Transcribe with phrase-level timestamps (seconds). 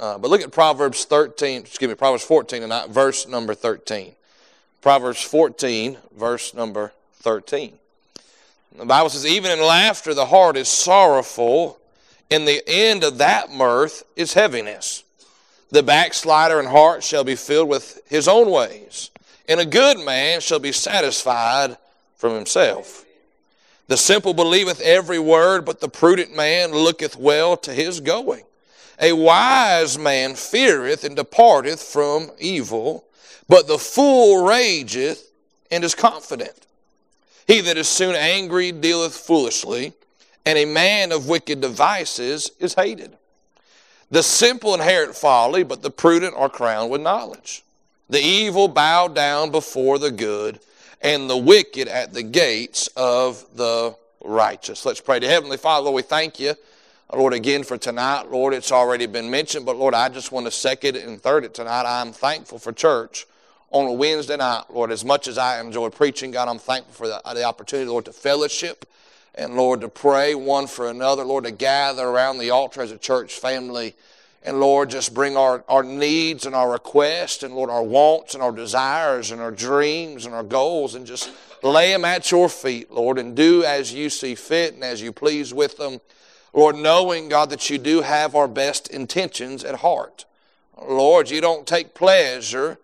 [0.00, 4.12] Uh, but look at Proverbs 13, excuse me, Proverbs 14 and verse number 13.
[4.80, 7.74] Proverbs 14, verse number 13.
[8.78, 11.78] The Bible says, Even in laughter the heart is sorrowful,
[12.30, 15.04] and the end of that mirth is heaviness.
[15.70, 19.10] The backslider in heart shall be filled with his own ways,
[19.50, 21.76] and a good man shall be satisfied
[22.16, 23.04] from himself.
[23.88, 28.44] The simple believeth every word, but the prudent man looketh well to his going.
[29.00, 33.04] A wise man feareth and departeth from evil,
[33.48, 35.30] but the fool rageth
[35.70, 36.66] and is confident.
[37.46, 39.94] He that is soon angry dealeth foolishly,
[40.44, 43.16] and a man of wicked devices is hated.
[44.10, 47.62] The simple inherit folly, but the prudent are crowned with knowledge.
[48.08, 50.60] The evil bow down before the good,
[51.00, 54.84] and the wicked at the gates of the righteous.
[54.84, 56.54] Let's pray to Heavenly Father, Lord, we thank you.
[57.12, 60.52] Lord, again for tonight, Lord, it's already been mentioned, but Lord, I just want to
[60.52, 61.82] second it and third it tonight.
[61.84, 63.26] I'm thankful for church
[63.70, 64.92] on a Wednesday night, Lord.
[64.92, 68.12] As much as I enjoy preaching, God, I'm thankful for the, the opportunity, Lord, to
[68.12, 68.86] fellowship
[69.34, 72.98] and, Lord, to pray one for another, Lord, to gather around the altar as a
[72.98, 73.96] church family.
[74.44, 78.42] And Lord, just bring our, our needs and our requests and Lord, our wants and
[78.42, 81.30] our desires and our dreams and our goals and just
[81.62, 85.12] lay them at your feet, Lord, and do as you see fit and as you
[85.12, 86.00] please with them.
[86.52, 90.24] Lord, knowing, God, that you do have our best intentions at heart.
[90.80, 92.78] Lord, you don't take pleasure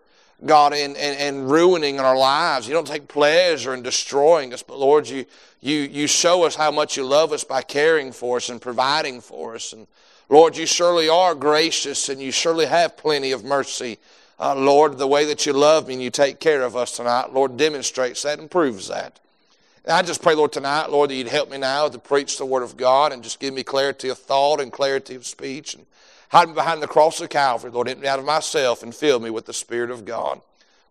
[0.45, 2.67] God, in, in, in, ruining our lives.
[2.67, 5.25] You don't take pleasure in destroying us, but Lord, you,
[5.61, 9.19] you, you show us how much you love us by caring for us and providing
[9.19, 9.73] for us.
[9.73, 9.87] And
[10.29, 13.97] Lord, you surely are gracious and you surely have plenty of mercy.
[14.39, 17.33] Uh, Lord, the way that you love me and you take care of us tonight,
[17.33, 19.19] Lord, demonstrates that and proves that.
[19.87, 22.45] And I just pray, Lord, tonight, Lord, that you'd help me now to preach the
[22.45, 25.75] Word of God and just give me clarity of thought and clarity of speech.
[25.75, 25.85] And
[26.29, 27.87] Hide me behind the cross of Calvary, Lord.
[27.87, 30.41] Empty me out of myself and fill me with the Spirit of God.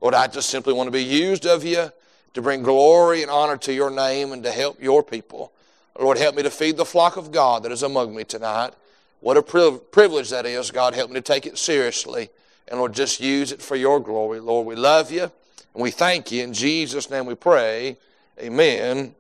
[0.01, 1.93] Lord, I just simply want to be used of you
[2.33, 5.53] to bring glory and honor to your name and to help your people.
[5.99, 8.73] Lord, help me to feed the flock of God that is among me tonight.
[9.21, 10.95] What a privilege that is, God.
[10.95, 12.31] Help me to take it seriously.
[12.69, 14.41] And Lord, just use it for your glory.
[14.41, 16.43] Lord, we love you and we thank you.
[16.43, 17.99] In Jesus' name we pray.
[18.41, 19.15] Amen.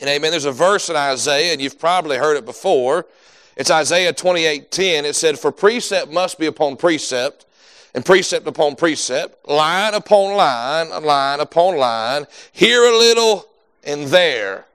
[0.00, 0.30] And amen.
[0.30, 3.06] There's a verse in Isaiah, and you've probably heard it before.
[3.56, 5.04] It's Isaiah 28:10.
[5.04, 7.44] It said, For precept must be upon precept,
[7.94, 13.46] and precept upon precept, line upon line, line upon line, here a little
[13.84, 14.66] and there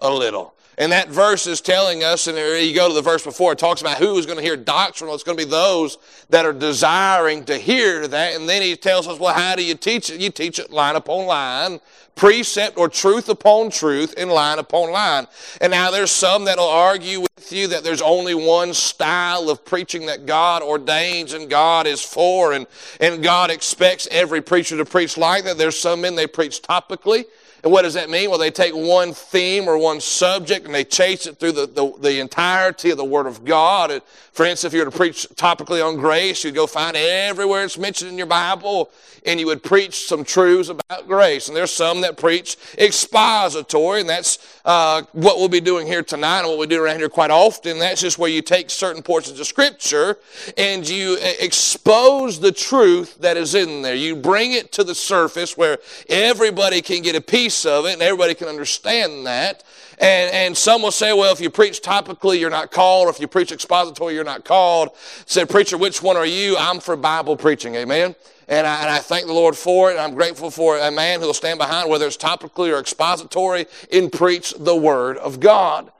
[0.00, 0.53] a little.
[0.76, 3.80] And that verse is telling us, and you go to the verse before, it talks
[3.80, 5.14] about who is going to hear doctrinal.
[5.14, 5.98] It's going to be those
[6.30, 8.34] that are desiring to hear that.
[8.34, 10.20] And then he tells us, well, how do you teach it?
[10.20, 11.80] You teach it line upon line,
[12.16, 15.28] precept or truth upon truth, and line upon line.
[15.60, 20.06] And now there's some that'll argue with you that there's only one style of preaching
[20.06, 22.66] that God ordains and God is for, and,
[23.00, 25.56] and God expects every preacher to preach like that.
[25.56, 27.26] There's some men they preach topically.
[27.64, 28.28] And what does that mean?
[28.28, 31.94] Well, they take one theme or one subject and they chase it through the, the,
[31.98, 33.90] the entirety of the Word of God.
[33.90, 34.02] And
[34.32, 37.78] for instance, if you were to preach topically on grace, you'd go find everywhere it's
[37.78, 38.90] mentioned in your Bible
[39.24, 41.48] and you would preach some truths about grace.
[41.48, 46.40] And there's some that preach expository, and that's uh, what we'll be doing here tonight
[46.40, 47.78] and what we do around here quite often.
[47.78, 50.18] That's just where you take certain portions of Scripture
[50.58, 53.94] and you uh, expose the truth that is in there.
[53.94, 55.78] You bring it to the surface where
[56.10, 59.62] everybody can get a piece of it and everybody can understand that.
[59.98, 63.08] And, and some will say, well, if you preach topically, you're not called.
[63.08, 64.90] If you preach expository, you're not called.
[65.26, 66.56] Said, preacher, which one are you?
[66.58, 67.74] I'm for Bible preaching.
[67.76, 68.14] Amen.
[68.48, 69.98] And I, and I, thank the Lord for it.
[69.98, 74.12] I'm grateful for a man who will stand behind, whether it's topically or expository, and
[74.12, 75.90] preach the Word of God.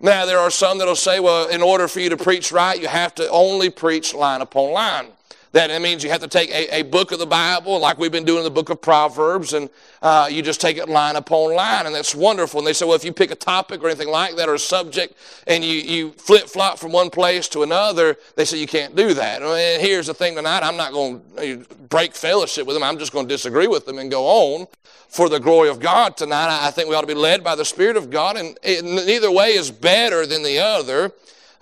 [0.00, 2.80] Now, there are some that will say, well, in order for you to preach right,
[2.80, 5.06] you have to only preach line upon line.
[5.52, 8.10] That it means you have to take a, a, book of the Bible, like we've
[8.10, 9.68] been doing in the book of Proverbs, and
[10.00, 12.60] uh, you just take it line upon line, and that's wonderful.
[12.60, 14.58] And they say, well, if you pick a topic or anything like that or a
[14.58, 15.14] subject,
[15.46, 19.12] and you, you flip flop from one place to another, they say you can't do
[19.12, 19.42] that.
[19.42, 23.12] And here's the thing tonight I'm not going to break fellowship with them, I'm just
[23.12, 24.66] going to disagree with them and go on
[25.08, 26.48] for the glory of God tonight.
[26.66, 29.30] I think we ought to be led by the Spirit of God, and it, neither
[29.30, 31.12] way is better than the other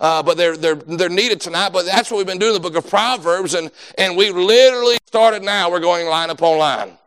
[0.01, 1.71] uh, but they're, they're, they're needed tonight.
[1.71, 4.97] But that's what we've been doing in the book of Proverbs, and, and we literally
[5.05, 5.71] started now.
[5.71, 6.97] We're going line upon line.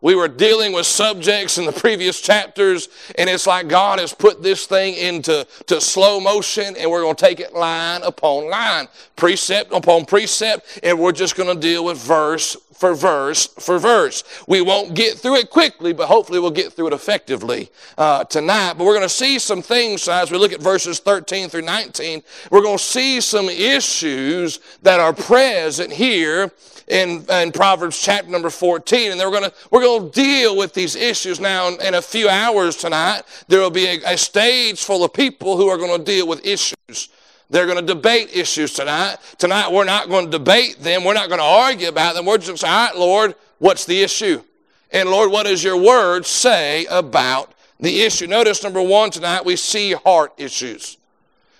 [0.00, 4.44] We were dealing with subjects in the previous chapters, and it's like God has put
[4.44, 8.86] this thing into to slow motion, and we're going to take it line upon line,
[9.16, 14.24] precept upon precept, and we're just going to deal with verse for verse for verse.
[14.46, 18.74] We won't get through it quickly, but hopefully we'll get through it effectively uh, tonight.
[18.78, 22.22] But we're going to see some things as we look at verses 13 through 19.
[22.50, 26.52] We're going to see some issues that are present here
[26.86, 29.12] in, in Proverbs chapter number 14.
[29.12, 32.02] And we're going to, we're going to deal with these issues now in, in a
[32.02, 33.22] few hours tonight.
[33.48, 36.46] There will be a, a stage full of people who are going to deal with
[36.46, 37.08] issues.
[37.50, 39.16] They're going to debate issues tonight.
[39.38, 41.04] Tonight, we're not going to debate them.
[41.04, 42.26] We're not going to argue about them.
[42.26, 44.42] We're just going to say, all right, Lord, what's the issue?
[44.90, 48.26] And Lord, what does your word say about the issue?
[48.26, 50.98] Notice number one tonight, we see heart issues.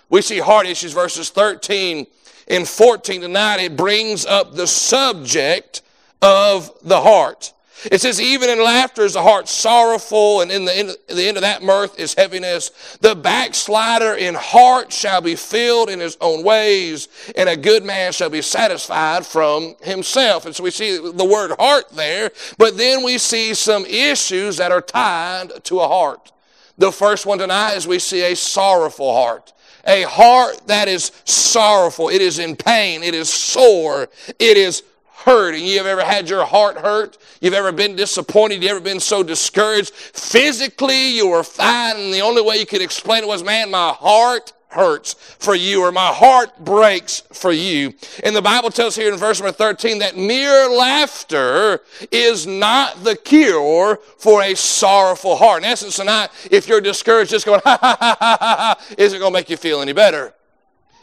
[0.09, 2.07] We see heart issues, verses 13
[2.47, 3.59] and 14 tonight.
[3.59, 5.81] It brings up the subject
[6.21, 7.53] of the heart.
[7.85, 11.37] It says, even in laughter is the heart sorrowful, and in the, end, the end
[11.37, 12.97] of that mirth is heaviness.
[13.01, 18.11] The backslider in heart shall be filled in his own ways, and a good man
[18.11, 20.45] shall be satisfied from himself.
[20.45, 24.71] And so we see the word heart there, but then we see some issues that
[24.71, 26.31] are tied to a heart.
[26.77, 29.53] The first one tonight is we see a sorrowful heart.
[29.85, 32.09] A heart that is sorrowful.
[32.09, 33.01] It is in pain.
[33.03, 34.09] It is sore.
[34.37, 34.83] It is
[35.29, 35.63] hurting.
[35.63, 37.19] You have ever had your heart hurt?
[37.39, 38.63] You've ever been disappointed?
[38.63, 39.93] You ever been so discouraged?
[39.93, 43.89] Physically, you were fine, and the only way you could explain it was, man, my
[43.89, 47.93] heart hurts for you or my heart breaks for you.
[48.23, 51.81] And the Bible tells here in verse number 13 that mere laughter
[52.11, 55.63] is not the cure for a sorrowful heart.
[55.63, 59.31] In essence, tonight, if you're discouraged, just going, ha ha ha ha ha, isn't going
[59.31, 60.33] to make you feel any better.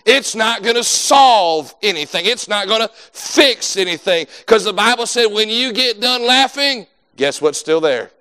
[0.07, 2.27] It's not going to solve anything.
[2.27, 4.27] It's not going to fix anything.
[4.39, 6.87] Because the Bible said when you get done laughing,
[7.17, 8.13] guess what's still there?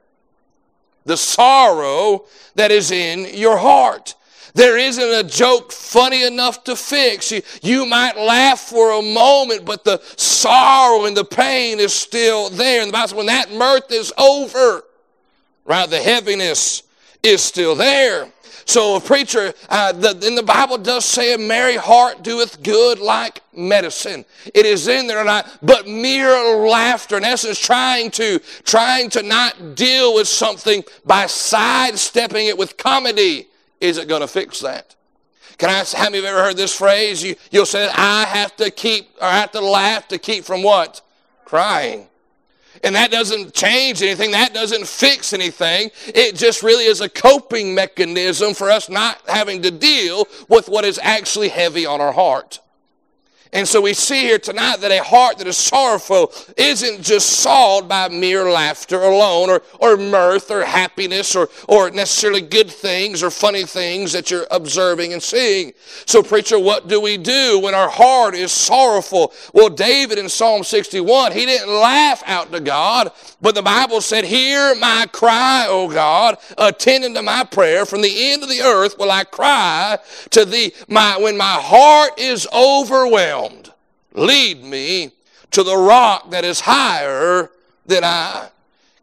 [1.06, 4.16] The sorrow that is in your heart.
[4.56, 7.32] There isn't a joke funny enough to fix.
[7.32, 12.50] You, you might laugh for a moment, but the sorrow and the pain is still
[12.50, 12.82] there.
[12.82, 14.84] And the Bible says when that mirth is over,
[15.66, 16.82] right, the heaviness
[17.22, 18.32] is still there.
[18.68, 23.42] So, a preacher, uh, the, the Bible does say, a merry heart doeth good like
[23.56, 24.26] medicine.
[24.56, 29.76] It is in there tonight, but mere laughter, in essence, trying to, trying to not
[29.76, 33.48] deal with something by sidestepping it with comedy,
[33.82, 34.96] isn't going to fix that.
[35.60, 37.24] Can I how many of you ever heard this phrase?
[37.24, 40.64] You, you'll say, I have to keep, or I have to laugh to keep from
[40.64, 41.02] what?
[41.46, 42.08] Crying.
[42.86, 44.32] And that doesn't change anything.
[44.32, 45.90] That doesn't fix anything.
[46.06, 50.86] It just really is a coping mechanism for us not having to deal with what
[50.86, 52.60] is actually heavy on our heart.
[53.56, 57.88] And so we see here tonight that a heart that is sorrowful isn't just solved
[57.88, 63.32] by mere laughter alone or, or mirth or happiness or, or necessarily good things or
[63.32, 65.72] funny things that you're observing and seeing.
[66.06, 69.32] So, preacher, what do we do when our heart is sorrowful?
[69.54, 74.26] Well, David in Psalm 61, he didn't laugh out to God, but the Bible said,
[74.26, 77.86] Hear my cry, O God, attend unto my prayer.
[77.86, 79.98] From the end of the earth will I cry
[80.32, 80.74] to thee.
[80.90, 83.45] My, when my heart is overwhelmed,
[84.16, 85.12] Lead me
[85.52, 87.52] to the rock that is higher
[87.86, 88.50] than I.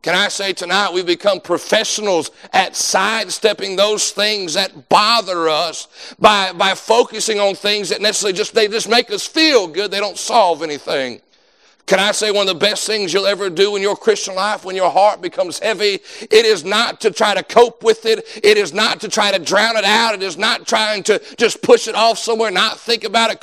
[0.01, 5.87] Can I say tonight we become professionals at sidestepping those things that bother us
[6.19, 9.93] by, by focusing on things that necessarily just they just make us feel good.
[9.93, 11.21] They don't solve anything.
[11.87, 14.65] Can I say one of the best things you'll ever do in your Christian life
[14.65, 16.01] when your heart becomes heavy?
[16.21, 18.25] It is not to try to cope with it.
[18.43, 20.15] It is not to try to drown it out.
[20.15, 23.41] It is not trying to just push it off somewhere, not think about it,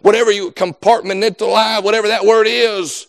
[0.00, 3.06] whatever you compartmentalize, whatever that word is,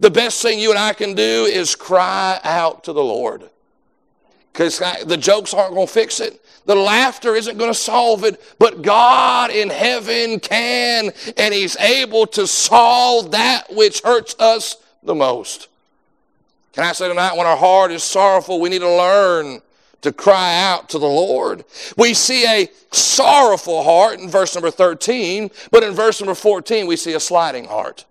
[0.00, 3.48] the best thing you and I can do is cry out to the Lord.
[4.52, 6.44] Because the jokes aren't going to fix it.
[6.66, 12.26] The laughter isn't going to solve it, but God in heaven can, and He's able
[12.28, 15.68] to solve that which hurts us the most.
[16.72, 19.60] Can I say tonight, when our heart is sorrowful, we need to learn
[20.02, 21.64] to cry out to the Lord.
[21.96, 26.96] We see a sorrowful heart in verse number 13, but in verse number 14, we
[26.96, 28.04] see a sliding heart.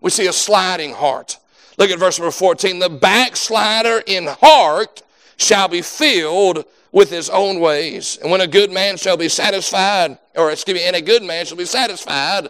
[0.00, 1.38] We see a sliding heart.
[1.78, 2.78] Look at verse number 14.
[2.78, 5.02] The backslider in heart
[5.36, 8.18] shall be filled with his own ways.
[8.20, 11.46] And when a good man shall be satisfied, or excuse me, and a good man
[11.46, 12.48] shall be satisfied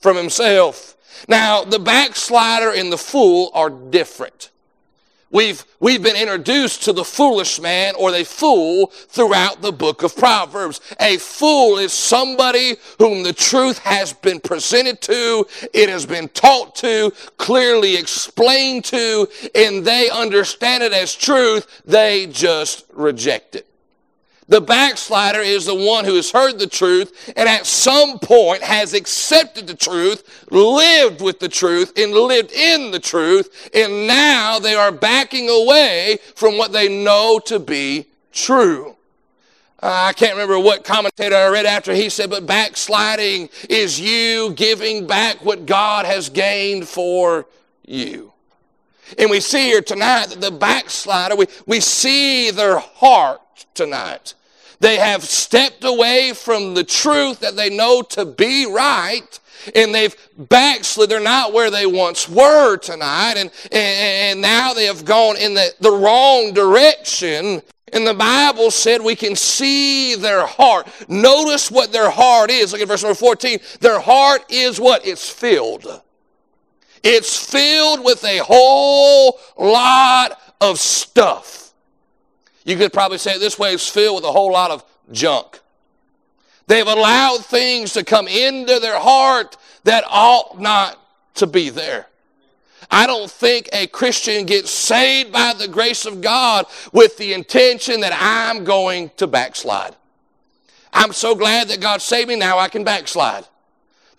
[0.00, 0.96] from himself.
[1.28, 4.50] Now, the backslider and the fool are different.
[5.32, 10.16] We've, we've been introduced to the foolish man or the fool throughout the book of
[10.16, 10.80] Proverbs.
[10.98, 16.74] A fool is somebody whom the truth has been presented to, it has been taught
[16.76, 23.69] to, clearly explained to, and they understand it as truth, they just reject it.
[24.50, 28.94] The backslider is the one who has heard the truth and at some point has
[28.94, 34.74] accepted the truth, lived with the truth, and lived in the truth, and now they
[34.74, 38.96] are backing away from what they know to be true.
[39.80, 44.52] Uh, I can't remember what commentator I read after he said, but backsliding is you
[44.54, 47.46] giving back what God has gained for
[47.86, 48.32] you.
[49.16, 53.40] And we see here tonight that the backslider, we, we see their heart
[53.74, 54.34] tonight.
[54.80, 59.38] They have stepped away from the truth that they know to be right
[59.74, 61.10] and they've backslid.
[61.10, 65.74] They're not where they once were tonight, and, and, now they have gone in the,
[65.80, 67.60] the wrong direction.
[67.92, 70.88] And the Bible said we can see their heart.
[71.08, 72.72] Notice what their heart is.
[72.72, 73.58] Look at verse number 14.
[73.80, 75.04] Their heart is what?
[75.04, 76.00] It's filled.
[77.02, 81.59] It's filled with a whole lot of stuff.
[82.64, 85.60] You could probably say it this way it's filled with a whole lot of junk.
[86.66, 90.98] They've allowed things to come into their heart that ought not
[91.34, 92.06] to be there.
[92.90, 98.00] I don't think a Christian gets saved by the grace of God with the intention
[98.00, 99.94] that I'm going to backslide.
[100.92, 103.44] I'm so glad that God saved me, now I can backslide.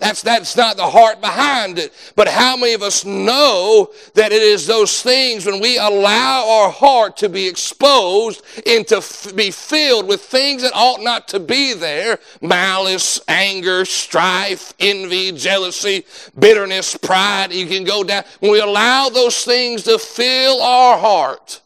[0.01, 1.93] That's, that's not the heart behind it.
[2.15, 6.71] But how many of us know that it is those things when we allow our
[6.71, 11.39] heart to be exposed and to f- be filled with things that ought not to
[11.39, 16.03] be there malice, anger, strife, envy, jealousy,
[16.39, 17.53] bitterness, pride.
[17.53, 18.23] You can go down.
[18.39, 21.61] When we allow those things to fill our heart,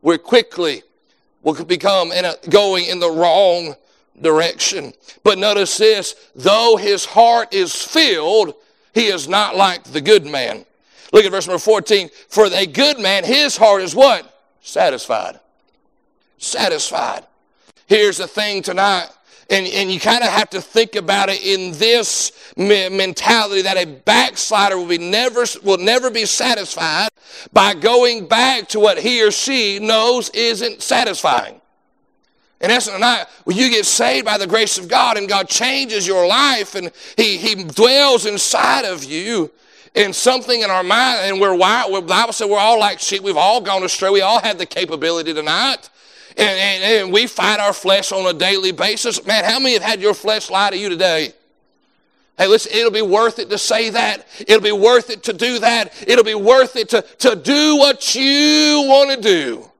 [0.00, 0.82] we're quickly
[1.42, 3.76] will become in a, going in the wrong
[4.20, 4.92] direction.
[5.22, 8.54] But notice this though his heart is filled,
[8.94, 10.64] he is not like the good man.
[11.12, 12.10] Look at verse number 14.
[12.28, 14.32] For a good man, his heart is what?
[14.60, 15.38] Satisfied.
[16.38, 17.24] Satisfied.
[17.86, 19.08] Here's the thing tonight.
[19.48, 23.86] And, and you kind of have to think about it in this mentality that a
[23.86, 27.10] backslider will, be never, will never be satisfied
[27.52, 31.60] by going back to what he or she knows isn't satisfying.
[32.60, 36.06] In essence, not, when you get saved by the grace of God and God changes
[36.06, 39.50] your life and He, he dwells inside of you,
[39.96, 43.22] in something in our mind, and we're wired, the Bible said we're all like sheep.
[43.22, 44.10] We've all gone astray.
[44.10, 45.88] We all have the capability tonight.
[46.36, 49.24] And, and, and, we fight our flesh on a daily basis.
[49.26, 51.32] Man, how many have had your flesh lie to you today?
[52.36, 54.26] Hey, listen, it'll be worth it to say that.
[54.40, 55.94] It'll be worth it to do that.
[56.06, 59.70] It'll be worth it to, to do what you want to do.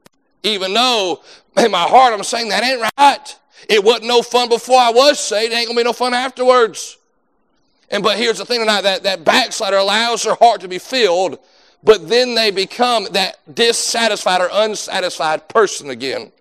[0.43, 1.21] Even though
[1.59, 3.39] in my heart, I'm saying that ain't right.
[3.69, 5.53] It wasn't no fun before I was saved.
[5.53, 6.99] It ain't gonna be no fun afterwards.
[7.91, 11.39] And but here's the thing tonight that, that backslider allows their heart to be filled,
[11.83, 16.33] but then they become that dissatisfied or unsatisfied person again.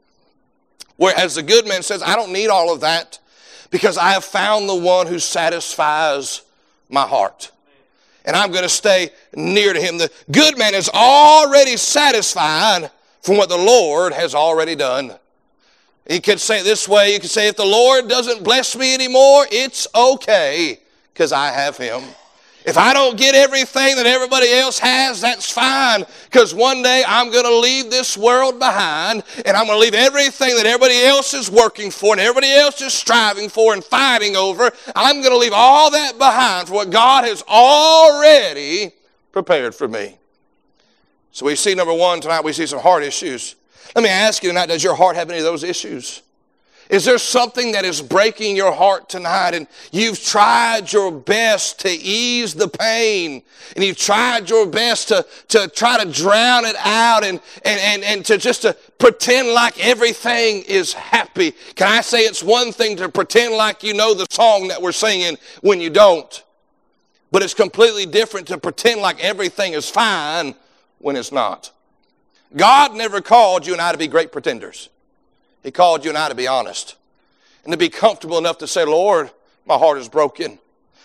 [0.98, 3.20] Whereas the good man says, I don't need all of that
[3.70, 6.42] because I have found the one who satisfies
[6.90, 7.52] my heart.
[8.24, 9.98] And I'm going to stay near to him.
[9.98, 12.90] The good man is already satisfied
[13.26, 15.12] from what the Lord has already done.
[16.08, 18.94] You could say it this way you could say, if the Lord doesn't bless me
[18.94, 20.80] anymore, it's okay
[21.12, 22.04] because I have Him.
[22.68, 26.04] If I don't get everything that everybody else has, that's fine.
[26.26, 29.96] Because one day I'm going to leave this world behind and I'm going to leave
[29.96, 34.36] everything that everybody else is working for and everybody else is striving for and fighting
[34.36, 34.72] over.
[34.96, 38.92] I'm going to leave all that behind for what God has already
[39.32, 40.18] prepared for me.
[41.36, 43.58] So we see number one tonight, we see some heart issues.
[43.94, 46.22] Let me ask you tonight, does your heart have any of those issues?
[46.90, 51.90] Is there something that is breaking your heart tonight and you've tried your best to
[51.90, 53.44] ease the pain
[53.76, 58.04] and you've tried your best to, to try to drown it out and, and, and,
[58.06, 61.52] and to just to pretend like everything is happy?
[61.76, 64.94] Can I say it's one thing to pretend like you know the song that we're
[64.94, 66.44] singing when you don't?
[67.30, 70.56] But it's completely different to pretend like everything is fine
[71.00, 71.72] when it's not.
[72.56, 74.90] God never called you and I to be great pretenders.
[75.64, 76.96] He called you and I to be honest
[77.64, 79.32] and to be comfortable enough to say, Lord,
[79.66, 80.60] my heart is broken.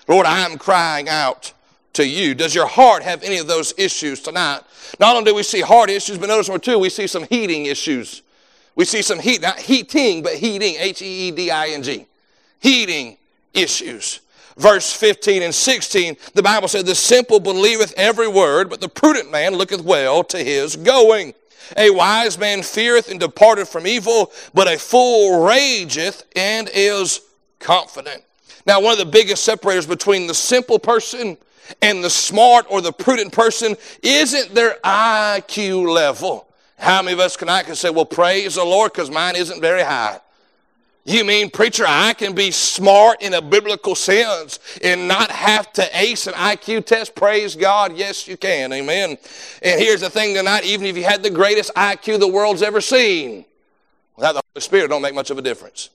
[0.06, 1.52] Lord, I am crying out
[1.94, 2.35] to you.
[2.35, 4.61] Does your heart have any of those issues tonight?
[4.99, 7.66] Not only do we see heart issues, but notice number two, we see some heating
[7.66, 8.23] issues.
[8.76, 12.06] We see some heat, not heating, but heating, H E E D I N G.
[12.61, 13.16] Heeding
[13.52, 14.20] issues
[14.61, 19.31] verse 15 and 16, the Bible said, The simple believeth every word, but the prudent
[19.31, 21.35] man looketh well to his going.
[21.76, 27.21] A wise man feareth and departeth from evil, but a fool rageth and is
[27.59, 28.23] confident.
[28.67, 31.38] Now, one of the biggest separators between the simple person
[31.81, 36.49] and the smart or the prudent person isn't their IQ level.
[36.76, 39.83] How many of us tonight can say, well, praise the Lord because mine isn't very
[39.83, 40.21] high?
[41.11, 45.88] You mean, preacher, I can be smart in a biblical sense and not have to
[45.93, 47.17] ace an IQ test?
[47.17, 47.97] Praise God.
[47.97, 48.73] Yes, you can.
[48.73, 49.19] Amen.
[49.61, 52.81] And here's the thing tonight, even if you had the greatest IQ the world's ever
[52.81, 53.45] seen,
[54.14, 55.90] without the Holy Spirit, don't make much of a difference.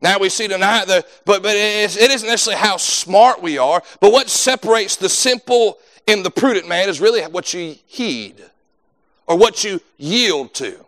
[0.00, 3.82] Now we see tonight the, but, but it, it isn't necessarily how smart we are,
[4.00, 8.42] but what separates the simple and the prudent man is really what you heed
[9.26, 10.86] or what you yield to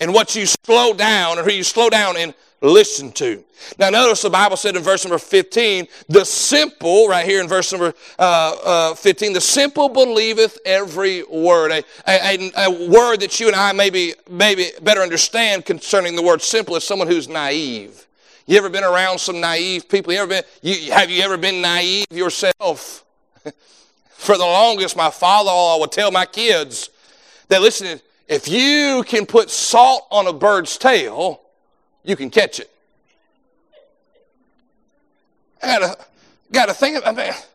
[0.00, 3.42] and what you slow down or who you slow down and listen to.
[3.78, 7.72] Now, notice the Bible said in verse number 15, the simple, right here in verse
[7.72, 11.72] number uh, uh, 15, the simple believeth every word.
[11.72, 16.42] A, a, a, word that you and I maybe, maybe better understand concerning the word
[16.42, 18.06] simple is someone who's naive.
[18.46, 20.12] You ever been around some naive people?
[20.12, 23.04] You ever been, you, have you ever been naive yourself?
[24.12, 26.90] For the longest, my father-in-law would tell my kids
[27.48, 31.40] that, listen, if you can put salt on a bird's tail,
[32.04, 32.70] you can catch it.
[35.62, 36.04] I gotta,
[36.52, 37.46] gotta think about that.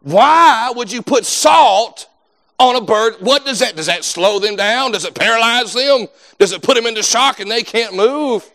[0.00, 2.08] Why would you put salt
[2.58, 3.16] on a bird?
[3.20, 3.76] What does that?
[3.76, 4.92] Does that slow them down?
[4.92, 6.08] Does it paralyze them?
[6.38, 8.48] Does it put them into shock and they can't move?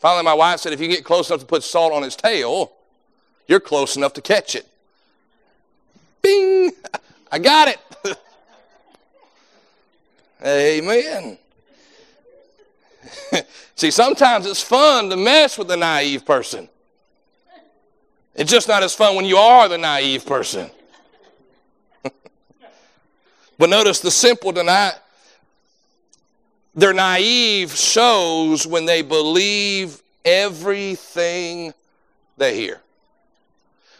[0.00, 2.72] Finally, my wife said, if you get close enough to put salt on its tail,
[3.46, 4.66] you're close enough to catch it.
[6.22, 6.72] Bing!
[7.30, 7.78] I got it.
[10.44, 11.38] Amen.
[13.76, 16.68] See, sometimes it's fun to mess with the naive person.
[18.34, 20.70] It's just not as fun when you are the naive person.
[23.58, 24.94] but notice the simple tonight,
[26.74, 31.74] their naive shows when they believe everything
[32.36, 32.80] they hear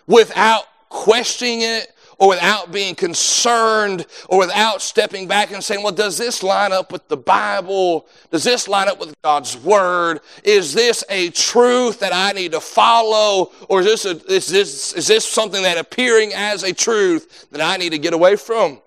[0.07, 6.19] without questioning it or without being concerned or without stepping back and saying, well, does
[6.19, 8.07] this line up with the Bible?
[8.31, 10.21] Does this line up with God's Word?
[10.45, 13.53] Is this a truth that I need to follow?
[13.69, 17.61] Or is this, a, is this, is this something that appearing as a truth that
[17.61, 18.81] I need to get away from?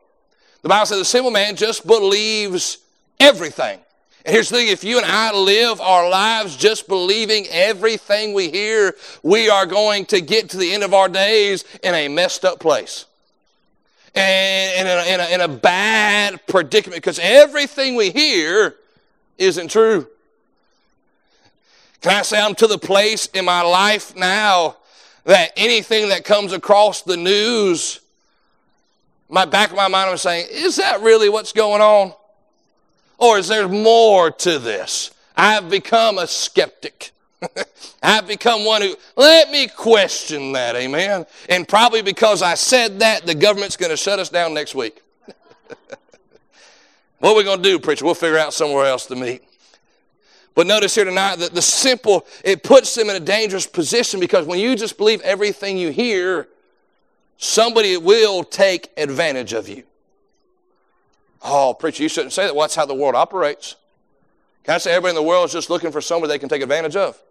[0.61, 2.79] The Bible says the simple man just believes
[3.19, 3.79] everything.
[4.25, 8.49] And here's the thing if you and I live our lives just believing everything we
[8.49, 12.43] hear, we are going to get to the end of our days in a messed
[12.43, 13.05] up place
[14.15, 18.75] and in a, in a, in a bad predicament because everything we hear
[19.37, 20.07] isn't true.
[22.01, 24.77] Can I say I'm to the place in my life now
[25.25, 27.99] that anything that comes across the news,
[29.27, 32.13] my back of my mind I'm saying, is that really what's going on?
[33.17, 35.11] Or is there more to this?
[35.35, 37.11] I've become a skeptic.
[38.03, 41.25] I've become one who, let me question that, amen.
[41.49, 45.01] And probably because I said that, the government's going to shut us down next week.
[47.19, 48.05] what are we going to do, preacher?
[48.05, 49.43] We'll figure out somewhere else to meet.
[50.53, 54.45] But notice here tonight that the simple, it puts them in a dangerous position because
[54.45, 56.47] when you just believe everything you hear,
[57.37, 59.83] somebody will take advantage of you.
[61.43, 62.55] Oh, preacher, you shouldn't say that.
[62.55, 63.75] Well, that's how the world operates.
[64.63, 66.63] Can I say everybody in the world is just looking for somebody they can take
[66.63, 67.21] advantage of?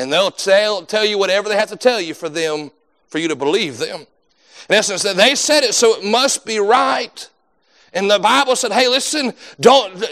[0.00, 2.70] And they'll tell, tell you whatever they have to tell you for them,
[3.08, 4.06] for you to believe them.
[4.68, 7.28] In essence, they said it, so it must be right.
[7.92, 10.04] And the Bible said, hey, listen, don't,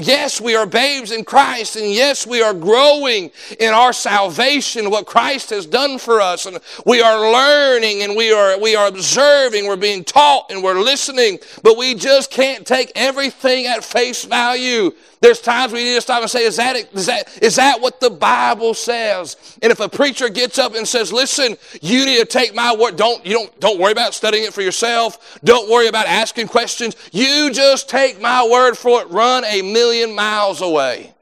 [0.00, 5.06] yes, we are babes in Christ, and yes, we are growing in our salvation, what
[5.06, 6.46] Christ has done for us.
[6.46, 10.80] And we are learning and we are, we are observing, we're being taught and we're
[10.80, 14.92] listening, but we just can't take everything at face value.
[15.24, 17.98] There's times we need to stop and say, is that, is, that, is that what
[17.98, 19.56] the Bible says?
[19.62, 22.96] And if a preacher gets up and says, listen, you need to take my word,
[22.96, 25.38] don't, you don't, don't worry about studying it for yourself.
[25.42, 26.94] Don't worry about asking questions.
[27.10, 29.10] You just take my word for it.
[29.10, 31.14] Run a million miles away.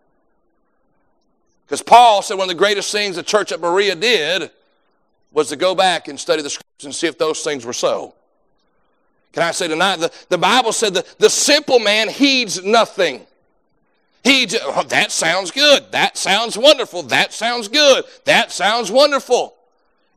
[1.66, 4.50] Because Paul said one of the greatest things the church at Berea did
[5.32, 8.14] was to go back and study the scriptures and see if those things were so.
[9.32, 13.26] Can I say tonight, the, the Bible said that the simple man heeds nothing.
[14.22, 15.90] He, oh, that sounds good.
[15.90, 17.04] That sounds wonderful.
[17.04, 18.04] That sounds good.
[18.24, 19.54] That sounds wonderful.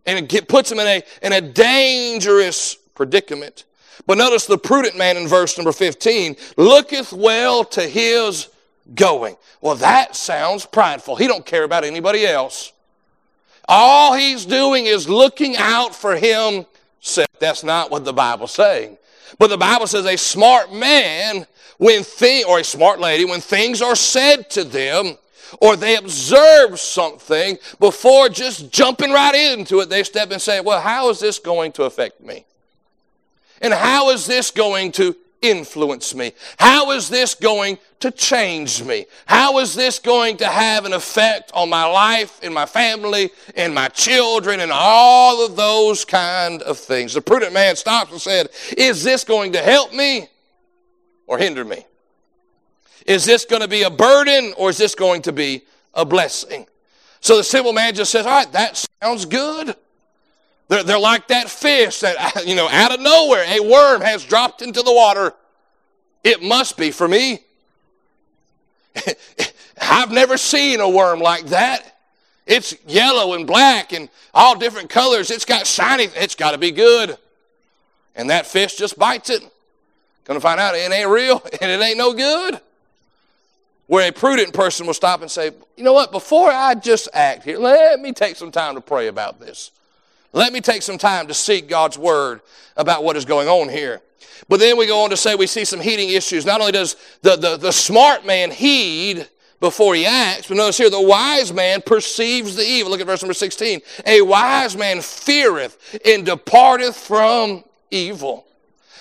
[0.06, 3.65] And it puts him in a, in a dangerous predicament.
[4.06, 8.50] But notice the prudent man in verse number 15 looketh well to his
[8.94, 9.36] going.
[9.62, 11.16] Well, that sounds prideful.
[11.16, 12.72] He don't care about anybody else.
[13.68, 17.28] All he's doing is looking out for himself.
[17.40, 18.98] That's not what the Bible's saying.
[19.40, 23.82] But the Bible says a smart man, when thing or a smart lady, when things
[23.82, 25.18] are said to them,
[25.62, 30.82] or they observe something before just jumping right into it, they step and say, Well,
[30.82, 32.46] how is this going to affect me?
[33.62, 36.34] And how is this going to influence me?
[36.58, 39.06] How is this going to change me?
[39.26, 43.74] How is this going to have an effect on my life and my family and
[43.74, 47.14] my children and all of those kind of things?
[47.14, 50.28] The prudent man stopped and said, Is this going to help me
[51.28, 51.86] or hinder me?
[53.06, 55.64] Is this going to be a burden or is this going to be
[55.94, 56.66] a blessing?
[57.22, 59.76] So the simple man just says, All right, that sounds good.
[60.68, 64.62] They're, they're like that fish that, you know, out of nowhere, a worm has dropped
[64.62, 65.34] into the water.
[66.24, 67.40] It must be for me.
[69.82, 71.92] I've never seen a worm like that.
[72.46, 75.32] It's yellow and black and all different colors.
[75.32, 77.18] It's got shiny, it's got to be good.
[78.16, 79.44] And that fish just bites it.
[80.24, 82.60] Gonna find out it ain't real and it ain't no good.
[83.88, 87.44] Where a prudent person will stop and say, you know what, before I just act
[87.44, 89.70] here, let me take some time to pray about this.
[90.36, 92.42] Let me take some time to seek God's word
[92.76, 94.02] about what is going on here.
[94.50, 96.46] But then we go on to say we see some heeding issues.
[96.46, 99.30] Not only does the, the, the smart man heed
[99.62, 102.92] before he acts, but notice here the wise man perceives the evil.
[102.92, 103.80] Look at verse number 16.
[104.06, 108.45] A wise man feareth and departeth from evil.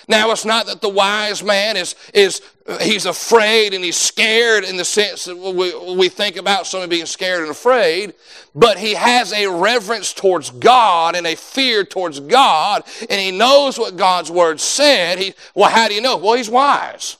[0.07, 2.41] Now, it's not that the wise man is, is
[2.81, 7.05] he's afraid and he's scared in the sense that we, we think about someone being
[7.05, 8.13] scared and afraid,
[8.53, 13.77] but he has a reverence towards God and a fear towards God, and he knows
[13.77, 15.19] what God's word said.
[15.19, 16.17] He, well, how do you know?
[16.17, 17.17] Well, he's wise.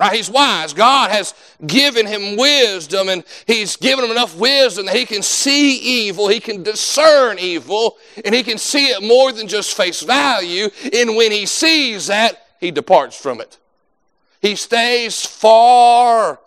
[0.00, 0.16] Right?
[0.16, 0.72] He's wise.
[0.72, 1.34] God has
[1.66, 6.40] given him wisdom, and he's given him enough wisdom that he can see evil, he
[6.40, 10.70] can discern evil, and he can see it more than just face value.
[10.94, 13.58] And when he sees that, he departs from it.
[14.40, 16.40] He stays far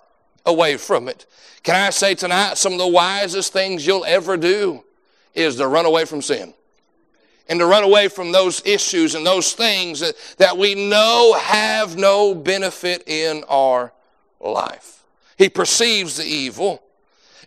[0.48, 1.28] away from it.
[1.62, 4.84] Can I say tonight, some of the wisest things you'll ever do
[5.36, 6.56] is to run away from sin
[7.50, 10.00] and to run away from those issues and those things
[10.38, 13.92] that, we know have no benefit in our
[14.40, 15.04] life.
[15.38, 16.82] He perceives the evil,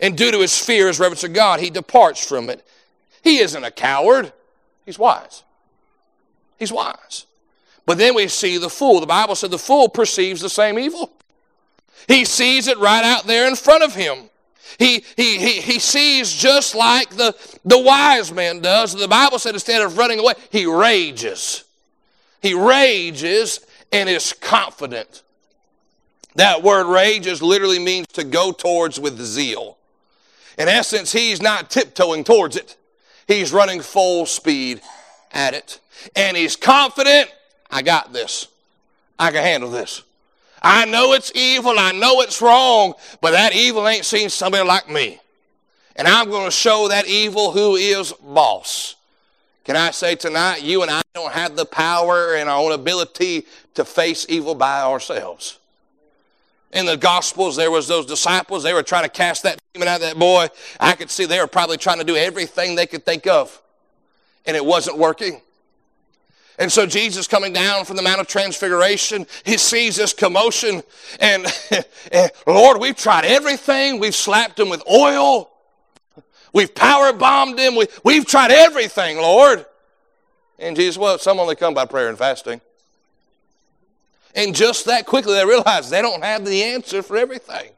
[0.01, 2.67] and due to his fear, his reverence of God, he departs from it.
[3.23, 4.33] He isn't a coward,
[4.85, 5.43] he's wise.
[6.59, 7.27] He's wise.
[7.85, 9.01] But then we see the fool.
[9.01, 11.13] The Bible said the fool perceives the same evil.
[12.09, 14.31] He sees it right out there in front of him.
[14.79, 18.95] He, he, he, he sees just like the, the wise man does.
[18.95, 21.65] The Bible said instead of running away, he rages.
[22.43, 23.61] He rages
[23.93, 25.23] and is confident.
[26.35, 29.79] That word rages literally means to go towards with zeal.
[30.59, 32.77] In essence, he's not tiptoeing towards it.
[33.27, 34.81] He's running full speed
[35.33, 35.81] at it.
[36.15, 37.33] And he's confident,
[37.71, 38.49] I got this.
[39.19, 40.03] I can handle this.
[40.67, 44.91] I know it's evil, I know it's wrong, but that evil ain't seen somebody like
[44.91, 45.21] me.
[45.95, 48.97] And I'm going to show that evil who is boss.
[49.65, 53.47] Can I say tonight, you and I don't have the power and our own ability
[53.75, 55.61] to face evil by ourselves.
[56.73, 59.97] In the Gospels, there was those disciples, they were trying to cast that demon out
[59.97, 60.49] of that boy.
[60.81, 63.63] I could see they were probably trying to do everything they could think of,
[64.45, 65.43] and it wasn't working.
[66.59, 70.83] And so Jesus coming down from the Mount of Transfiguration, he sees this commotion
[71.21, 71.47] and,
[72.13, 74.01] and Lord, we've tried everything.
[74.01, 75.51] We've slapped him with oil.
[76.53, 77.77] We've power bombed him.
[77.77, 79.67] We, we've tried everything, Lord.
[80.59, 82.63] And Jesus, well, some only come by prayer and fasting.
[84.35, 87.71] And just that quickly they realize they don't have the answer for everything.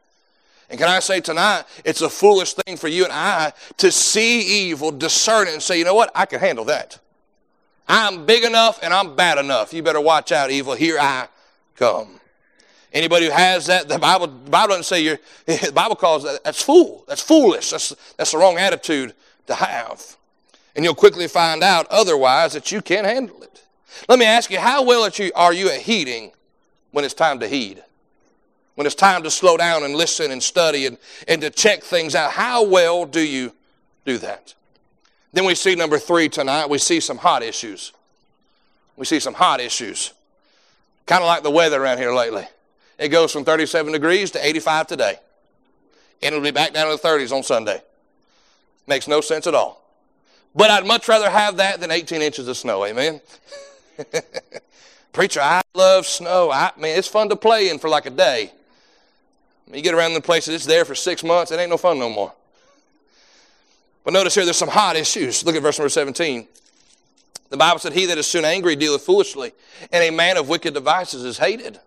[0.71, 4.69] And can I say tonight, it's a foolish thing for you and I to see
[4.69, 6.99] evil, discern it, and say, you know what, I can handle that.
[7.89, 9.73] I'm big enough and I'm bad enough.
[9.73, 10.75] You better watch out, evil.
[10.75, 11.29] Here I
[11.77, 12.21] come.
[12.93, 16.45] Anybody who has that, the Bible, the Bible doesn't say you're, the Bible calls that,
[16.45, 17.05] that's fool.
[17.09, 17.71] That's foolish.
[17.71, 19.15] That's, that's the wrong attitude
[19.47, 20.17] to have.
[20.77, 23.65] And you'll quickly find out otherwise that you can't handle it.
[24.09, 26.33] Let me ask you, how well are you at heeding
[26.93, 27.83] when it's time to heed?
[28.75, 32.15] When it's time to slow down and listen and study and, and to check things
[32.15, 33.53] out, how well do you
[34.05, 34.55] do that?
[35.33, 37.93] Then we see number three tonight, we see some hot issues.
[38.97, 40.13] We see some hot issues.
[41.07, 42.47] Kind of like the weather around here lately.
[42.99, 45.15] It goes from 37 degrees to 85 today.
[46.23, 47.81] And it'll be back down to the 30s on Sunday.
[48.87, 49.85] Makes no sense at all.
[50.55, 53.21] But I'd much rather have that than 18 inches of snow, amen?
[55.13, 56.51] Preacher, I love snow.
[56.51, 58.53] I mean, it's fun to play in for like a day.
[59.73, 62.09] You get around the places, it's there for six months, it ain't no fun no
[62.09, 62.33] more.
[64.09, 65.45] But notice here, there's some hot issues.
[65.45, 66.49] Look at verse number 17.
[67.51, 69.53] The Bible said, He that is soon angry dealeth foolishly,
[69.93, 71.79] and a man of wicked devices is hated.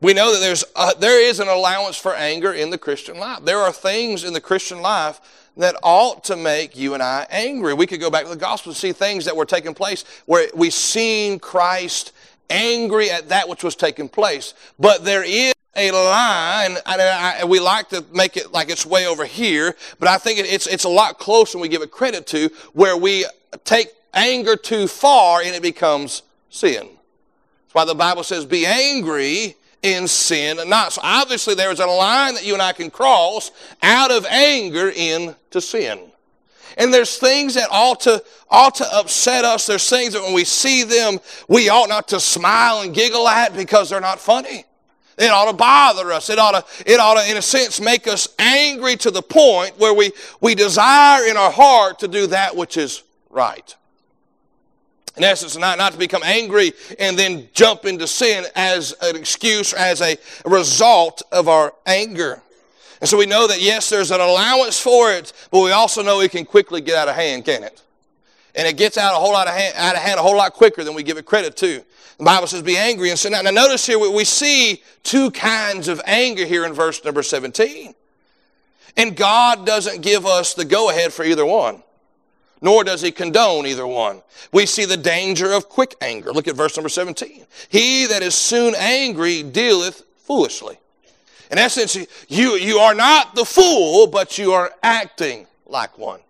[0.00, 3.44] We know that there's a, there is an allowance for anger in the Christian life.
[3.44, 5.20] There are things in the Christian life
[5.58, 7.74] that ought to make you and I angry.
[7.74, 10.48] We could go back to the gospel and see things that were taking place where
[10.54, 12.12] we seen Christ
[12.48, 14.54] angry at that which was taking place.
[14.78, 19.06] But there is a line, and I, we like to make it like it's way
[19.06, 22.26] over here, but I think it's, it's a lot closer than we give it credit
[22.28, 23.24] to, where we
[23.64, 26.86] take anger too far and it becomes sin.
[26.86, 30.92] That's why the Bible says, be angry in sin and not.
[30.92, 33.50] So obviously there is a line that you and I can cross
[33.82, 36.00] out of anger into sin.
[36.76, 39.66] And there's things that ought to, ought to upset us.
[39.66, 43.56] There's things that when we see them, we ought not to smile and giggle at
[43.56, 44.64] because they're not funny.
[45.18, 46.30] It ought to bother us.
[46.30, 49.78] It ought to, it ought to, in a sense, make us angry to the point
[49.78, 53.74] where we, we desire in our heart to do that which is right.
[55.16, 59.72] In essence, not, not to become angry and then jump into sin as an excuse,
[59.72, 62.40] as a result of our anger.
[63.00, 66.20] And so we know that yes, there's an allowance for it, but we also know
[66.20, 67.82] it can quickly get out of hand, can it?
[68.54, 70.52] And it gets out a whole lot of hand, out of hand a whole lot
[70.52, 71.82] quicker than we give it credit to.
[72.18, 73.44] The Bible says, be angry and sin not.
[73.44, 77.94] Now notice here, we see two kinds of anger here in verse number 17.
[78.96, 81.84] And God doesn't give us the go ahead for either one,
[82.60, 84.22] nor does He condone either one.
[84.52, 86.32] We see the danger of quick anger.
[86.32, 87.46] Look at verse number 17.
[87.68, 90.76] He that is soon angry dealeth foolishly.
[91.52, 91.96] In essence,
[92.28, 96.20] you, you are not the fool, but you are acting like one.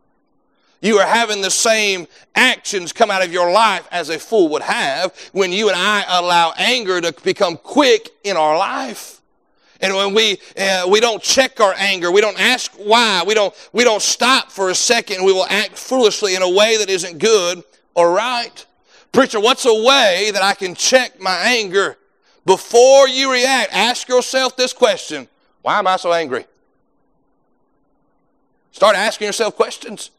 [0.81, 4.63] You are having the same actions come out of your life as a fool would
[4.63, 9.21] have when you and I allow anger to become quick in our life.
[9.81, 13.55] And when we, uh, we don't check our anger, we don't ask why, we don't,
[13.73, 17.19] we don't stop for a second, we will act foolishly in a way that isn't
[17.19, 17.63] good
[17.95, 18.65] or right.
[19.13, 21.97] Preacher, what's a way that I can check my anger
[22.45, 23.73] before you react?
[23.73, 25.29] Ask yourself this question
[25.63, 26.45] Why am I so angry?
[28.73, 30.11] Start asking yourself questions.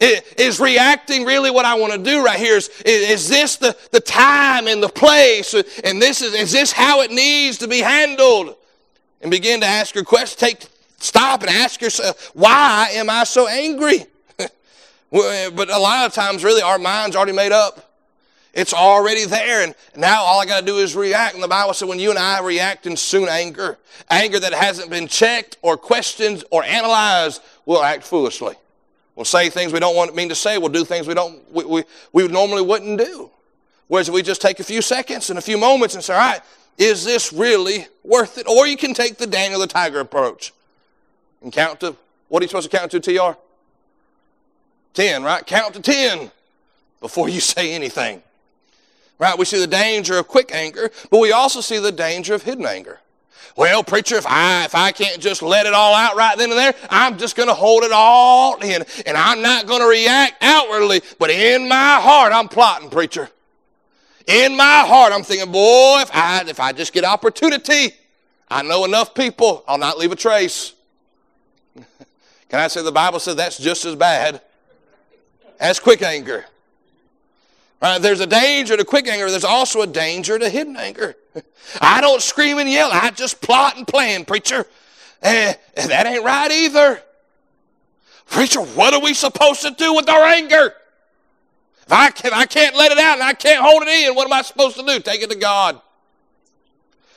[0.00, 2.56] Is reacting really what I want to do right here?
[2.56, 5.52] Is, is this the, the time and the place?
[5.84, 8.56] And this is, is this how it needs to be handled?
[9.20, 10.38] And begin to ask your question.
[10.38, 10.64] Take,
[10.98, 14.06] stop and ask yourself, why am I so angry?
[15.12, 17.90] Eh, but a lot of times, really, our mind's already made up.
[18.54, 21.34] It's already there, and now all I got to do is react.
[21.34, 23.76] And the Bible said, when you and I react in soon anger,
[24.08, 28.54] anger that hasn't been checked or questioned or analyzed, will act foolishly.
[29.20, 30.56] We'll say things we don't want mean to say.
[30.56, 33.30] We'll do things we don't we, we, we normally wouldn't do.
[33.86, 36.20] Whereas if we just take a few seconds and a few moments and say, all
[36.20, 36.40] right,
[36.78, 38.48] is this really worth it?
[38.48, 40.54] Or you can take the Daniel the Tiger approach
[41.42, 41.94] and count to,
[42.28, 43.38] what are you supposed to count to, TR?
[44.94, 45.46] 10, right?
[45.46, 46.30] Count to 10
[47.02, 48.22] before you say anything.
[49.18, 49.36] Right?
[49.36, 52.64] We see the danger of quick anger, but we also see the danger of hidden
[52.64, 53.00] anger.
[53.56, 56.58] Well, preacher, if I if I can't just let it all out right then and
[56.58, 60.42] there, I'm just going to hold it all in, and I'm not going to react
[60.42, 63.28] outwardly, but in my heart, I'm plotting, preacher.
[64.26, 67.94] In my heart, I'm thinking, boy, if I if I just get opportunity,
[68.48, 70.72] I know enough people, I'll not leave a trace.
[71.74, 74.40] Can I say the Bible says that's just as bad
[75.58, 76.46] as quick anger?
[77.80, 78.00] Right?
[78.00, 79.30] There's a danger to quick anger.
[79.30, 81.16] There's also a danger to hidden anger.
[81.80, 82.90] I don't scream and yell.
[82.92, 84.66] I just plot and plan, preacher.
[85.22, 87.02] Eh, that ain't right either.
[88.26, 90.74] Preacher, what are we supposed to do with our anger?
[91.82, 94.26] If I, can, I can't let it out and I can't hold it in, what
[94.26, 95.00] am I supposed to do?
[95.00, 95.80] Take it to God.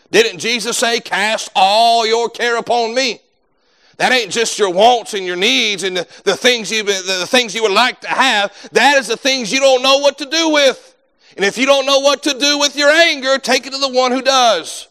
[0.10, 3.19] Didn't Jesus say, Cast all your care upon me?
[3.97, 7.28] That ain't just your wants and your needs and the, the things you the, the
[7.28, 8.52] things you would like to have.
[8.71, 10.92] That is the things you don't know what to do with.
[11.35, 13.89] And if you don't know what to do with your anger, take it to the
[13.89, 14.87] one who does.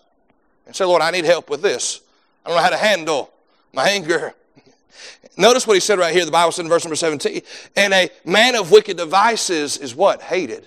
[0.67, 2.01] And say, Lord, I need help with this.
[2.45, 3.33] I don't know how to handle
[3.73, 4.35] my anger.
[5.37, 6.25] Notice what he said right here.
[6.25, 7.43] The Bible said in verse number 17.
[7.77, 10.23] And a man of wicked devices is what?
[10.23, 10.67] Hated.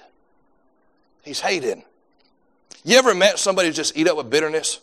[1.24, 1.82] He's hated.
[2.84, 4.80] You ever met somebody who just eat up with bitterness?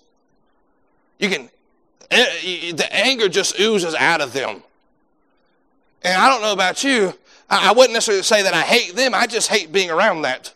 [1.19, 1.49] You can
[2.13, 4.63] Eh, the anger just oozes out of them.
[6.03, 7.15] And I don't know about you,
[7.49, 10.53] I wouldn't necessarily say that I hate them, I just hate being around that.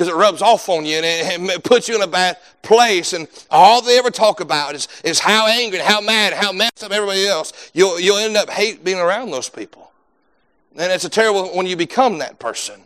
[0.00, 3.12] Because it rubs off on you and it puts you in a bad place.
[3.12, 6.90] And all they ever talk about is, is how angry, how mad, how messed up
[6.90, 7.70] everybody else.
[7.74, 9.92] You'll, you'll end up hate being around those people.
[10.76, 12.80] And it's a terrible when you become that person.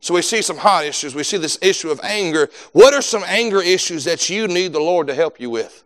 [0.00, 1.14] So we see some hot issues.
[1.14, 2.50] We see this issue of anger.
[2.72, 5.84] What are some anger issues that you need the Lord to help you with?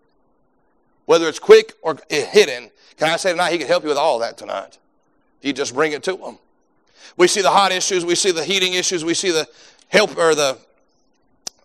[1.08, 2.70] whether it's quick or hidden.
[2.98, 4.76] Can I say tonight, He can help you with all that tonight.
[5.40, 6.36] You just bring it to Him.
[7.16, 9.48] We see the hot issues, we see the heeding issues, we see the
[9.88, 10.58] help or the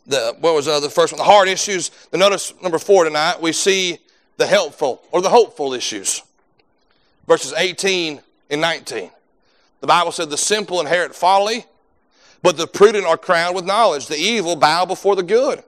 [0.06, 1.18] the what was the first one?
[1.18, 1.90] The hard issues.
[2.12, 4.00] The notice number four tonight, we see
[4.38, 6.22] the helpful or the hopeful issues.
[7.28, 9.10] Verses 18 and 19.
[9.80, 11.66] The Bible said the simple inherit folly,
[12.42, 14.08] but the prudent are crowned with knowledge.
[14.08, 15.64] The evil bow before the good,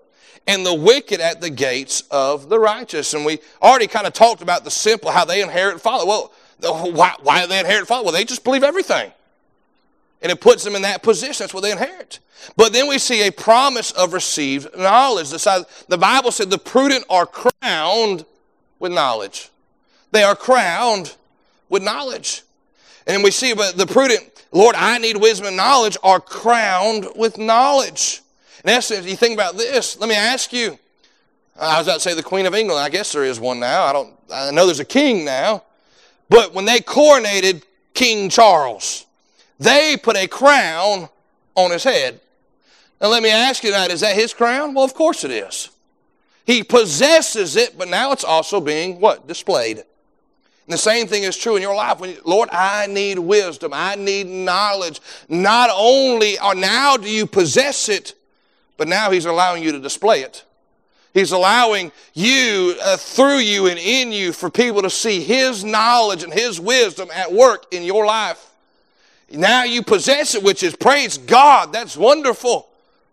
[0.47, 3.13] and the wicked at the gates of the righteous.
[3.13, 6.05] And we already kind of talked about the simple, how they inherit folly.
[6.07, 8.03] Well, why, why do they inherit folly?
[8.03, 9.11] Well, they just believe everything.
[10.21, 11.43] And it puts them in that position.
[11.43, 12.19] That's what they inherit.
[12.57, 15.29] But then we see a promise of received knowledge.
[15.29, 18.25] The Bible said the prudent are crowned
[18.79, 19.49] with knowledge.
[20.11, 21.15] They are crowned
[21.69, 22.43] with knowledge.
[23.07, 27.37] And we see but the prudent, Lord, I need wisdom and knowledge, are crowned with
[27.37, 28.21] knowledge.
[28.63, 30.79] In essence, you think about this, let me ask you.
[31.59, 32.81] I was about to say the Queen of England.
[32.81, 33.83] I guess there is one now.
[33.85, 35.63] I don't I know there's a king now.
[36.29, 39.04] But when they coronated King Charles,
[39.59, 41.09] they put a crown
[41.55, 42.19] on his head.
[43.01, 44.73] Now let me ask you tonight, is that his crown?
[44.73, 45.69] Well, of course it is.
[46.45, 49.27] He possesses it, but now it's also being what?
[49.27, 49.77] Displayed.
[49.77, 51.99] And the same thing is true in your life.
[51.99, 53.71] When, Lord, I need wisdom.
[53.73, 54.99] I need knowledge.
[55.27, 58.15] Not only are now do you possess it,
[58.77, 60.43] but now He's allowing you to display it.
[61.13, 66.23] He's allowing you, uh, through you and in you, for people to see His knowledge
[66.23, 68.44] and His wisdom at work in your life.
[69.35, 71.73] Now you possess it, which is praise God.
[71.73, 72.69] That's wonderful.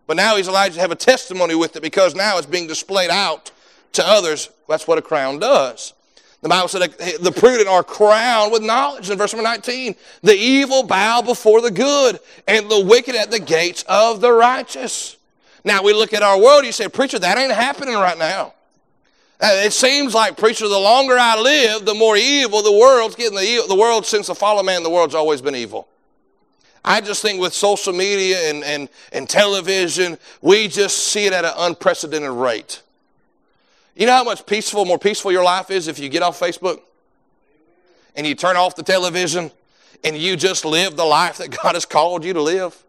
[0.07, 3.09] But now he's allowed to have a testimony with it because now it's being displayed
[3.09, 3.51] out
[3.93, 4.49] to others.
[4.67, 5.93] That's what a crown does.
[6.41, 6.81] The Bible said
[7.21, 9.09] the prudent are crowned with knowledge.
[9.09, 13.39] In verse number 19, the evil bow before the good, and the wicked at the
[13.39, 15.15] gates of the righteous.
[15.63, 18.53] Now we look at our world, you say, Preacher, that ain't happening right now.
[19.39, 23.37] Uh, it seems like, preacher, the longer I live, the more evil the world's getting.
[23.37, 25.87] The, the world, since the fall of man, the world's always been evil.
[26.85, 31.45] I just think with social media and, and, and television, we just see it at
[31.45, 32.81] an unprecedented rate.
[33.95, 36.81] You know how much peaceful, more peaceful your life is if you get off Facebook
[38.15, 39.51] and you turn off the television
[40.03, 42.83] and you just live the life that God has called you to live?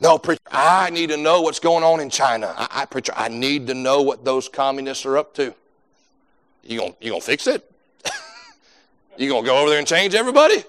[0.00, 2.54] No, preacher, I need to know what's going on in China.
[2.56, 5.54] I, I preacher, I need to know what those communists are up to.
[6.62, 7.70] You gonna you gonna fix it?
[9.18, 10.64] you gonna go over there and change everybody?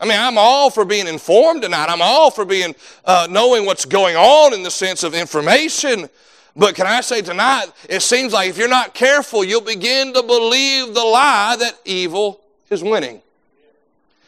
[0.00, 1.86] I mean, I'm all for being informed tonight.
[1.88, 6.08] I'm all for being uh, knowing what's going on in the sense of information.
[6.56, 10.22] But can I say tonight, it seems like if you're not careful, you'll begin to
[10.22, 13.22] believe the lie that evil is winning.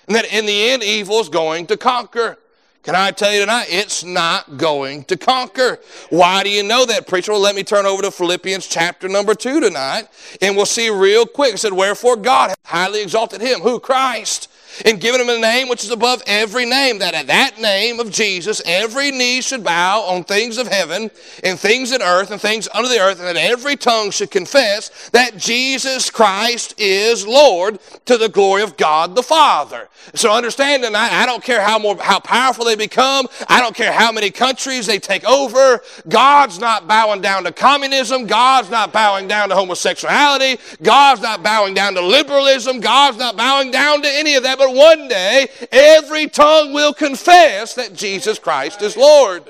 [0.06, 2.38] And that in the end, evil is going to conquer.
[2.84, 5.80] Can I tell you tonight, it's not going to conquer.
[6.10, 7.32] Why do you know that, preacher?
[7.32, 10.06] Well, let me turn over to Philippians chapter number two tonight,
[10.40, 11.54] and we'll see real quick.
[11.54, 13.80] It said, Wherefore God highly exalted him, who?
[13.80, 14.48] Christ
[14.84, 18.10] and given him a name which is above every name, that at that name of
[18.10, 21.10] Jesus every knee should bow on things of heaven
[21.44, 25.08] and things in earth and things under the earth, and that every tongue should confess
[25.10, 29.88] that Jesus Christ is Lord to the glory of God the Father.
[30.14, 33.92] So understand tonight, I don't care how more how powerful they become, I don't care
[33.92, 39.26] how many countries they take over, God's not bowing down to communism, God's not bowing
[39.26, 44.34] down to homosexuality, God's not bowing down to liberalism, God's not bowing down to any
[44.34, 44.58] of that.
[44.58, 49.44] But one day every tongue will confess that Jesus Christ is Lord.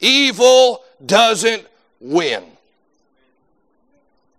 [0.00, 1.66] Evil doesn't
[2.00, 2.44] win.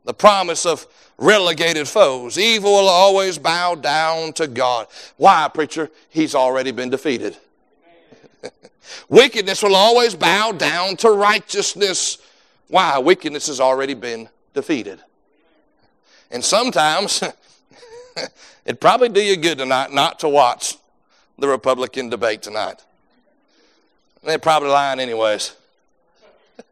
[0.05, 2.37] The promise of relegated foes.
[2.37, 4.87] Evil will always bow down to God.
[5.17, 5.91] Why, preacher?
[6.09, 7.37] He's already been defeated.
[9.09, 12.17] Wickedness will always bow down to righteousness.
[12.69, 12.97] Why?
[12.97, 14.99] Wickedness has already been defeated.
[16.31, 17.23] And sometimes
[18.69, 20.77] It'd probably do you good tonight not to watch
[21.39, 22.83] the Republican debate tonight.
[24.21, 25.55] They're probably lying, anyways.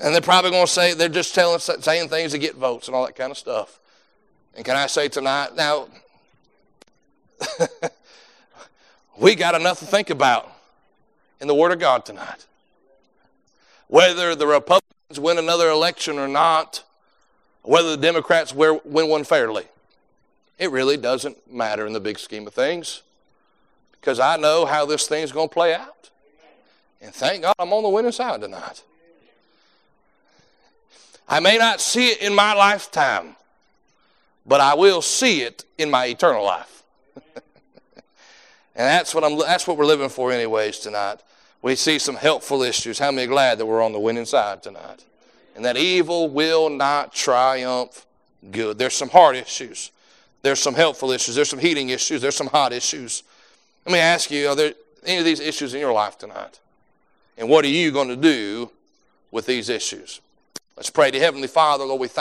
[0.00, 2.96] and they're probably going to say, they're just telling, saying things to get votes and
[2.96, 3.78] all that kind of stuff.
[4.56, 5.86] And can I say tonight, now,
[9.16, 10.50] we got enough to think about
[11.40, 12.46] in the Word of God tonight.
[13.86, 16.82] Whether the Republicans win another election or not,
[17.62, 19.64] whether the Democrats win one fairly.
[20.58, 23.02] It really doesn't matter in the big scheme of things
[23.92, 26.10] because I know how this thing's going to play out.
[27.00, 28.82] And thank God I'm on the winning side tonight.
[31.28, 33.36] I may not see it in my lifetime,
[34.44, 36.82] but I will see it in my eternal life.
[37.34, 37.42] and
[38.74, 41.20] that's what, I'm, that's what we're living for, anyways, tonight.
[41.62, 42.98] We see some helpful issues.
[42.98, 45.04] How many glad that we're on the winning side tonight?
[45.54, 48.06] And that evil will not triumph
[48.50, 48.78] good.
[48.78, 49.90] There's some hard issues.
[50.42, 51.34] There's some helpful issues.
[51.34, 52.22] There's some heeding issues.
[52.22, 53.22] There's some hot issues.
[53.86, 54.74] Let me ask you, are there
[55.04, 56.58] any of these issues in your life tonight?
[57.38, 58.70] And what are you going to do
[59.30, 60.20] with these issues?
[60.76, 62.10] Let's pray to Heavenly Father, Lord, we thank